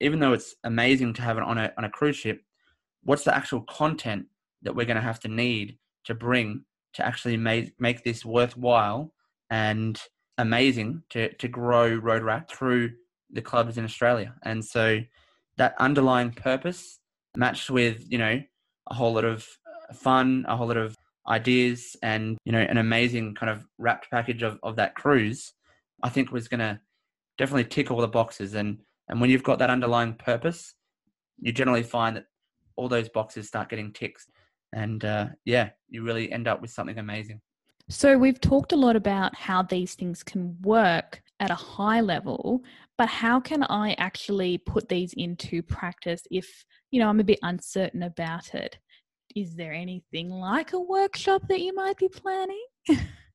even 0.00 0.20
though 0.20 0.32
it's 0.32 0.54
amazing 0.64 1.14
to 1.14 1.22
have 1.22 1.36
it 1.38 1.44
on 1.44 1.58
a 1.58 1.72
on 1.76 1.84
a 1.84 1.90
cruise 1.90 2.16
ship, 2.16 2.42
what's 3.04 3.24
the 3.24 3.36
actual 3.36 3.62
content 3.62 4.26
that 4.62 4.74
we're 4.74 4.86
going 4.86 4.96
to 4.96 5.02
have 5.02 5.20
to 5.20 5.28
need 5.28 5.78
to 6.04 6.14
bring 6.14 6.64
to 6.94 7.04
actually 7.04 7.36
make 7.36 7.72
make 7.78 8.04
this 8.04 8.24
worthwhile 8.24 9.12
and 9.50 10.00
amazing 10.38 11.02
to 11.10 11.32
to 11.34 11.48
grow 11.48 11.98
Rotaract 12.00 12.50
through 12.50 12.92
the 13.30 13.42
clubs 13.42 13.78
in 13.78 13.84
Australia. 13.84 14.34
And 14.42 14.64
so 14.64 15.00
that 15.56 15.74
underlying 15.78 16.32
purpose 16.32 16.98
matched 17.36 17.70
with 17.70 18.10
you 18.10 18.18
know 18.18 18.40
a 18.90 18.94
whole 18.94 19.14
lot 19.14 19.24
of 19.24 19.46
fun, 19.94 20.44
a 20.48 20.56
whole 20.56 20.68
lot 20.68 20.76
of 20.76 20.96
ideas 21.28 21.96
and 22.02 22.36
you 22.44 22.52
know 22.52 22.60
an 22.60 22.78
amazing 22.78 23.34
kind 23.34 23.50
of 23.50 23.64
wrapped 23.78 24.10
package 24.10 24.42
of, 24.42 24.58
of 24.62 24.76
that 24.76 24.94
cruise 24.96 25.52
i 26.02 26.08
think 26.08 26.32
was 26.32 26.48
going 26.48 26.58
to 26.60 26.80
definitely 27.38 27.64
tick 27.64 27.90
all 27.90 28.00
the 28.00 28.08
boxes. 28.08 28.54
And 28.54 28.78
and 29.08 29.20
when 29.20 29.30
you've 29.30 29.42
got 29.42 29.58
that 29.58 29.70
underlying 29.70 30.14
purpose 30.14 30.74
you 31.40 31.52
generally 31.52 31.82
find 31.82 32.16
that 32.16 32.26
all 32.76 32.88
those 32.88 33.08
boxes 33.08 33.48
start 33.48 33.68
getting 33.68 33.92
ticked. 33.92 34.26
And 34.72 35.04
uh, 35.04 35.28
yeah 35.44 35.70
you 35.88 36.02
really 36.02 36.30
end 36.30 36.48
up 36.48 36.60
with 36.60 36.70
something 36.70 36.98
amazing. 36.98 37.40
So 37.88 38.16
we've 38.16 38.40
talked 38.40 38.72
a 38.72 38.76
lot 38.76 38.96
about 38.96 39.34
how 39.34 39.62
these 39.62 39.94
things 39.94 40.22
can 40.22 40.56
work 40.62 41.20
at 41.40 41.50
a 41.50 41.56
high 41.56 42.00
level 42.00 42.62
but 42.96 43.08
how 43.08 43.40
can 43.40 43.64
i 43.64 43.96
actually 43.98 44.58
put 44.58 44.88
these 44.88 45.12
into 45.14 45.60
practice 45.60 46.22
if 46.30 46.64
you 46.92 47.00
know 47.00 47.08
i'm 47.08 47.18
a 47.18 47.24
bit 47.24 47.40
uncertain 47.42 48.04
about 48.04 48.54
it 48.54 48.78
is 49.34 49.54
there 49.54 49.72
anything 49.72 50.30
like 50.30 50.72
a 50.72 50.80
workshop 50.80 51.42
that 51.48 51.60
you 51.60 51.74
might 51.74 51.96
be 51.96 52.08
planning? 52.08 52.64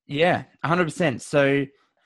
yeah, 0.08 0.44
100%. 0.66 1.22
So 1.22 1.66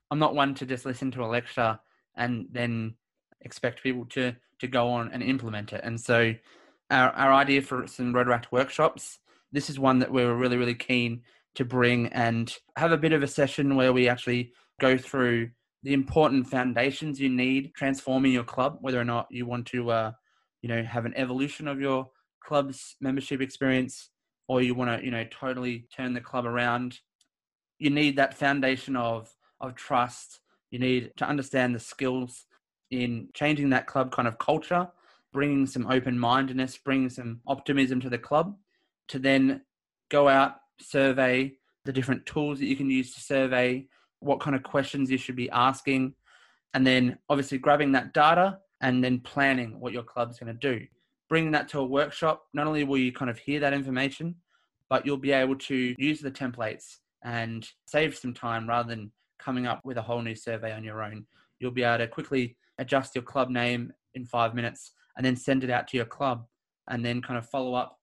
I'm 0.10 0.19
not 0.19 0.36
one 0.36 0.53
to 0.55 0.65
just 0.65 0.86
listen 0.86 1.12
to 1.12 1.24
a 1.24 1.27
lecture 1.27 1.79
and 2.15 2.48
then 2.51 2.95
expect 3.41 3.83
people 3.83 4.05
to 4.05 4.36
to 4.60 4.67
go 4.67 4.89
on 4.89 5.10
and 5.12 5.24
implement 5.24 5.74
it. 5.74 5.81
And 5.83 6.00
so 6.00 6.36
our, 6.91 7.10
our 7.13 7.33
idea 7.33 7.63
for 7.63 7.88
some 7.88 8.13
Rotaract 8.13 8.51
workshops, 8.51 9.17
this 9.51 9.71
is 9.71 9.79
one 9.79 9.98
that 10.00 10.12
we 10.12 10.24
were 10.24 10.36
really, 10.36 10.55
really 10.55 10.75
keen 10.75 11.24
to 11.55 11.65
bring 11.65 12.07
and 12.07 12.55
have 12.77 12.91
a 12.91 12.98
bit 12.98 13.12
of 13.12 13.24
a 13.24 13.27
session 13.27 13.75
where 13.75 13.91
we 13.91 14.07
actually 14.07 14.51
go 14.79 15.00
through 15.00 15.50
the 15.81 15.93
important 15.93 16.48
foundations 16.48 17.19
you 17.19 17.27
need 17.27 17.71
transforming 17.75 18.31
your 18.31 18.43
club, 18.43 18.77
whether 18.81 19.01
or 19.01 19.05
not 19.05 19.27
you 19.31 19.48
want 19.48 19.65
to, 19.67 19.89
uh, 19.89 20.12
you 20.62 20.69
know, 20.69 20.83
have 20.83 21.05
an 21.05 21.13
evolution 21.15 21.67
of 21.67 21.81
your 21.81 22.07
club's 22.43 22.95
membership 23.00 23.41
experience 23.41 24.10
or 24.48 24.62
you 24.62 24.75
want 24.75 25.00
to 25.00 25.05
you 25.05 25.12
know 25.12 25.25
totally 25.31 25.86
turn 25.95 26.13
the 26.13 26.21
club 26.21 26.45
around 26.45 27.00
you 27.81 27.89
need 27.89 28.15
that 28.15 28.38
foundation 28.38 28.95
of 28.95 29.33
of 29.60 29.75
trust. 29.75 30.39
You 30.69 30.79
need 30.79 31.12
to 31.17 31.25
understand 31.25 31.75
the 31.75 31.79
skills 31.79 32.45
in 32.91 33.29
changing 33.33 33.69
that 33.71 33.88
club 33.88 34.12
kind 34.12 34.27
of 34.27 34.38
culture 34.38 34.88
bringing 35.33 35.65
some 35.65 35.88
open 35.89 36.19
mindedness 36.19 36.77
bringing 36.77 37.10
some 37.10 37.39
optimism 37.48 38.01
to 38.01 38.10
the 38.10 38.17
club 38.17 38.55
to 39.07 39.17
then 39.17 39.62
go 40.10 40.27
out 40.27 40.55
survey 40.79 41.53
the 41.86 41.93
different 41.93 42.25
tools 42.25 42.60
that 42.60 42.65
you 42.65 42.75
can 42.75 42.89
use 42.89 43.13
to 43.13 43.21
survey 43.21 43.86
what 44.19 44.41
kind 44.41 44.55
of 44.55 44.63
questions 44.63 45.10
you 45.10 45.17
should 45.17 45.38
be 45.38 45.50
asking 45.51 46.13
and 46.74 46.86
then 46.86 47.17
obviously 47.29 47.57
grabbing 47.57 47.93
that 47.93 48.13
data 48.13 48.57
and 48.81 49.01
then 49.01 49.21
planning 49.21 49.79
what 49.79 49.93
your 49.93 50.03
club's 50.03 50.38
going 50.38 50.53
to 50.53 50.77
do 50.77 50.86
bringing 51.31 51.51
that 51.51 51.69
to 51.69 51.79
a 51.79 51.85
workshop, 51.85 52.43
not 52.53 52.67
only 52.67 52.83
will 52.83 52.97
you 52.97 53.09
kind 53.09 53.31
of 53.31 53.39
hear 53.39 53.61
that 53.61 53.71
information, 53.71 54.35
but 54.89 55.05
you'll 55.05 55.15
be 55.15 55.31
able 55.31 55.55
to 55.55 55.95
use 55.97 56.19
the 56.19 56.29
templates 56.29 56.97
and 57.23 57.69
save 57.85 58.17
some 58.17 58.33
time 58.33 58.67
rather 58.67 58.89
than 58.89 59.09
coming 59.39 59.65
up 59.65 59.79
with 59.85 59.95
a 59.95 60.01
whole 60.01 60.21
new 60.21 60.35
survey 60.35 60.73
on 60.73 60.83
your 60.83 61.01
own. 61.01 61.25
You'll 61.57 61.71
be 61.71 61.83
able 61.83 62.00
to 62.00 62.07
quickly 62.09 62.57
adjust 62.79 63.15
your 63.15 63.21
club 63.21 63.50
name 63.50 63.93
in 64.13 64.25
five 64.25 64.53
minutes 64.53 64.91
and 65.15 65.25
then 65.25 65.38
send 65.38 65.63
it 65.63 65.69
out 65.69 65.88
to 65.88 65.95
your 65.95 66.05
club 66.05 66.43
and 66.89 67.05
then 67.05 67.21
kind 67.21 67.38
of 67.38 67.47
follow 67.47 67.75
up 67.75 67.97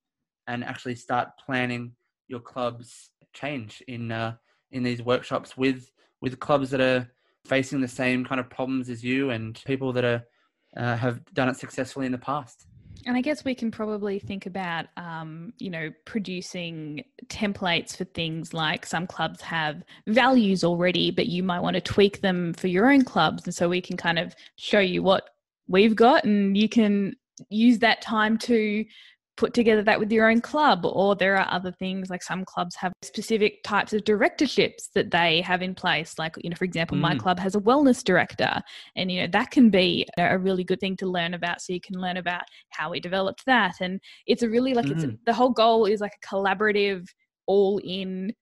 and 0.46 0.64
actually 0.64 0.94
start 0.94 1.28
planning 1.44 1.92
your 2.28 2.40
club's 2.40 3.10
change 3.34 3.82
in 3.88 4.10
uh, 4.10 4.36
in 4.70 4.82
these 4.82 5.02
workshops 5.02 5.54
with 5.54 5.90
with 6.22 6.40
clubs 6.40 6.70
that 6.70 6.80
are 6.80 7.06
facing 7.44 7.82
the 7.82 7.88
same 7.88 8.24
kind 8.24 8.40
of 8.40 8.48
problems 8.48 8.88
as 8.88 9.04
you 9.04 9.28
and 9.28 9.62
people 9.66 9.92
that 9.92 10.04
are 10.06 10.22
uh, 10.78 10.96
have 10.96 11.22
done 11.34 11.50
it 11.50 11.58
successfully 11.58 12.06
in 12.06 12.12
the 12.12 12.16
past. 12.16 12.66
And 13.08 13.16
I 13.16 13.22
guess 13.22 13.42
we 13.42 13.54
can 13.54 13.70
probably 13.70 14.18
think 14.18 14.44
about, 14.44 14.84
um, 14.98 15.54
you 15.56 15.70
know, 15.70 15.90
producing 16.04 17.04
templates 17.28 17.96
for 17.96 18.04
things 18.04 18.52
like 18.52 18.84
some 18.84 19.06
clubs 19.06 19.40
have 19.40 19.82
values 20.06 20.62
already, 20.62 21.10
but 21.10 21.24
you 21.24 21.42
might 21.42 21.60
want 21.60 21.72
to 21.72 21.80
tweak 21.80 22.20
them 22.20 22.52
for 22.52 22.66
your 22.66 22.92
own 22.92 23.04
clubs. 23.04 23.44
And 23.46 23.54
so 23.54 23.66
we 23.66 23.80
can 23.80 23.96
kind 23.96 24.18
of 24.18 24.36
show 24.56 24.80
you 24.80 25.02
what 25.02 25.30
we've 25.68 25.96
got 25.96 26.24
and 26.24 26.54
you 26.54 26.68
can 26.68 27.16
use 27.48 27.78
that 27.78 28.02
time 28.02 28.36
to 28.36 28.84
put 29.38 29.54
together 29.54 29.82
that 29.82 30.00
with 30.00 30.10
your 30.10 30.28
own 30.28 30.40
club 30.40 30.84
or 30.84 31.14
there 31.14 31.36
are 31.36 31.46
other 31.50 31.70
things 31.70 32.10
like 32.10 32.22
some 32.22 32.44
clubs 32.44 32.74
have 32.74 32.92
specific 33.02 33.62
types 33.62 33.92
of 33.92 34.02
directorships 34.04 34.90
that 34.94 35.12
they 35.12 35.40
have 35.40 35.62
in 35.62 35.74
place. 35.74 36.18
Like 36.18 36.34
you 36.38 36.50
know 36.50 36.56
for 36.56 36.64
example 36.64 36.96
mm. 36.98 37.02
my 37.02 37.16
club 37.16 37.38
has 37.38 37.54
a 37.54 37.60
wellness 37.60 38.02
director 38.02 38.60
and 38.96 39.10
you 39.10 39.20
know 39.20 39.28
that 39.32 39.52
can 39.52 39.70
be 39.70 40.06
a 40.18 40.36
really 40.36 40.64
good 40.64 40.80
thing 40.80 40.96
to 40.96 41.06
learn 41.06 41.34
about. 41.34 41.62
So 41.62 41.72
you 41.72 41.80
can 41.80 42.00
learn 42.00 42.16
about 42.16 42.42
how 42.70 42.90
we 42.90 43.00
developed 43.00 43.46
that. 43.46 43.76
And 43.80 44.00
it's 44.26 44.42
a 44.42 44.48
really 44.48 44.74
like 44.74 44.86
mm. 44.86 45.02
it's 45.02 45.16
the 45.24 45.32
whole 45.32 45.50
goal 45.50 45.86
is 45.86 46.00
like 46.00 46.12
a 46.22 46.26
collaborative 46.26 47.06
all 47.46 47.80
in 47.84 48.34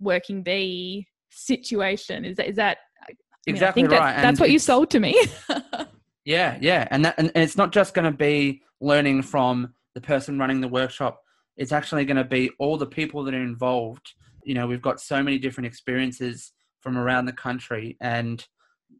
working 0.00 0.42
bee 0.42 1.06
situation. 1.30 2.24
Is 2.24 2.36
that 2.36 2.48
is 2.48 2.56
that 2.56 2.78
exactly 3.46 3.84
I 3.84 3.86
mean, 3.86 3.94
I 3.94 3.98
right 3.98 4.12
that's, 4.14 4.22
that's 4.22 4.40
what 4.40 4.50
you 4.50 4.58
sold 4.58 4.90
to 4.90 5.00
me. 5.00 5.14
Yeah, 6.24 6.58
yeah, 6.60 6.86
and 6.90 7.04
that 7.06 7.14
and 7.18 7.32
it's 7.34 7.56
not 7.56 7.72
just 7.72 7.94
going 7.94 8.04
to 8.04 8.16
be 8.16 8.62
learning 8.80 9.22
from 9.22 9.74
the 9.94 10.00
person 10.00 10.38
running 10.38 10.60
the 10.60 10.68
workshop. 10.68 11.20
It's 11.56 11.72
actually 11.72 12.04
going 12.04 12.16
to 12.16 12.24
be 12.24 12.50
all 12.58 12.76
the 12.76 12.86
people 12.86 13.24
that 13.24 13.34
are 13.34 13.42
involved. 13.42 14.12
You 14.44 14.54
know, 14.54 14.66
we've 14.66 14.82
got 14.82 15.00
so 15.00 15.22
many 15.22 15.38
different 15.38 15.66
experiences 15.66 16.52
from 16.80 16.96
around 16.96 17.26
the 17.26 17.32
country, 17.32 17.96
and 18.00 18.44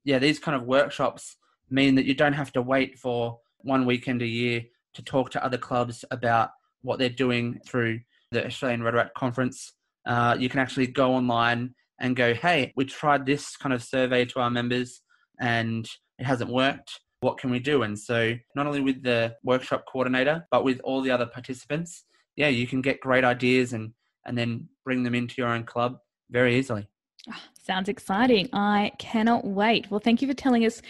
yeah, 0.05 0.19
these 0.19 0.39
kind 0.39 0.57
of 0.57 0.67
workshops 0.67 1.37
mean 1.71 1.95
that 1.95 2.05
you 2.05 2.15
don't 2.15 2.33
have 2.33 2.53
to 2.53 2.63
wait 2.63 2.99
for 2.99 3.39
one 3.59 3.87
weekend 3.87 4.23
a 4.23 4.27
year 4.27 4.63
to 4.95 5.03
talk 5.03 5.31
to 5.31 5.45
other 5.45 5.59
clubs 5.59 6.05
about 6.11 6.51
what 6.83 6.99
they're 6.99 7.09
doing 7.09 7.61
through 7.67 8.01
the 8.33 8.45
Australian 8.47 8.81
Rotaract 8.81 9.15
Conference. 9.15 9.73
Uh, 10.07 10.37
you 10.39 10.49
can 10.49 10.61
actually 10.61 10.87
go 10.87 11.15
online 11.15 11.75
and 12.01 12.17
go, 12.17 12.35
hey, 12.35 12.73
we 12.77 12.85
tried 12.85 13.27
this 13.27 13.57
kind 13.57 13.75
of 13.75 13.83
survey 13.83 14.25
to 14.25 14.41
our 14.41 14.51
members 14.51 15.03
and 15.39 15.89
it 16.19 16.25
hasn't 16.25 16.51
worked. 16.51 17.01
What 17.21 17.39
can 17.39 17.51
we 17.51 17.59
do? 17.59 17.83
And 17.83 17.99
so, 17.99 18.35
not 18.55 18.67
only 18.67 18.81
with 18.81 19.03
the 19.03 19.37
workshop 19.43 19.85
coordinator, 19.91 20.47
but 20.51 20.65
with 20.65 20.81
all 20.85 21.03
the 21.03 21.11
other 21.11 21.27
participants, 21.27 22.05
yeah, 22.37 22.49
you 22.49 22.67
can 22.67 22.81
get 22.81 23.01
great 23.01 23.25
ideas 23.25 23.73
and, 23.73 23.93
and 24.27 24.37
then 24.37 24.69
bring 24.85 25.03
them 25.03 25.15
into 25.15 25.35
your 25.39 25.49
own 25.49 25.65
club 25.65 25.99
very 26.31 26.57
easily. 26.57 26.87
Oh, 27.29 27.37
sounds 27.63 27.89
exciting. 27.89 28.49
I 28.53 28.93
cannot 28.99 29.45
wait. 29.45 29.91
Well, 29.91 30.01
thank 30.01 30.23
you 30.23 30.29
for 30.29 30.35
telling 30.35 30.65
us 30.65 30.81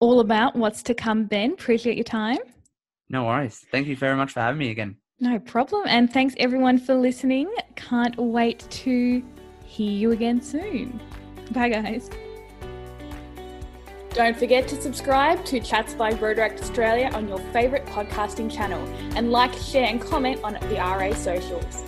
all 0.00 0.20
about 0.20 0.56
what's 0.56 0.82
to 0.84 0.94
come, 0.94 1.24
Ben. 1.26 1.52
Appreciate 1.52 1.96
your 1.96 2.04
time. 2.04 2.38
No 3.08 3.24
worries. 3.24 3.64
Thank 3.70 3.86
you 3.86 3.96
very 3.96 4.16
much 4.16 4.32
for 4.32 4.40
having 4.40 4.58
me 4.58 4.70
again. 4.70 4.96
No 5.20 5.38
problem. 5.38 5.84
And 5.86 6.12
thanks 6.12 6.34
everyone 6.38 6.78
for 6.78 6.94
listening. 6.94 7.48
Can't 7.76 8.16
wait 8.16 8.66
to 8.70 9.22
hear 9.64 9.90
you 9.90 10.10
again 10.10 10.42
soon. 10.42 11.00
Bye, 11.52 11.70
guys. 11.70 12.10
Don't 14.16 14.34
forget 14.34 14.66
to 14.68 14.80
subscribe 14.80 15.44
to 15.44 15.60
Chats 15.60 15.92
by 15.92 16.10
Rotaract 16.10 16.62
Australia 16.62 17.10
on 17.12 17.28
your 17.28 17.38
favourite 17.52 17.84
podcasting 17.84 18.50
channel 18.50 18.80
and 19.14 19.30
like, 19.30 19.52
share, 19.52 19.88
and 19.88 20.00
comment 20.00 20.40
on 20.42 20.54
the 20.54 20.76
RA 20.76 21.12
socials. 21.12 21.84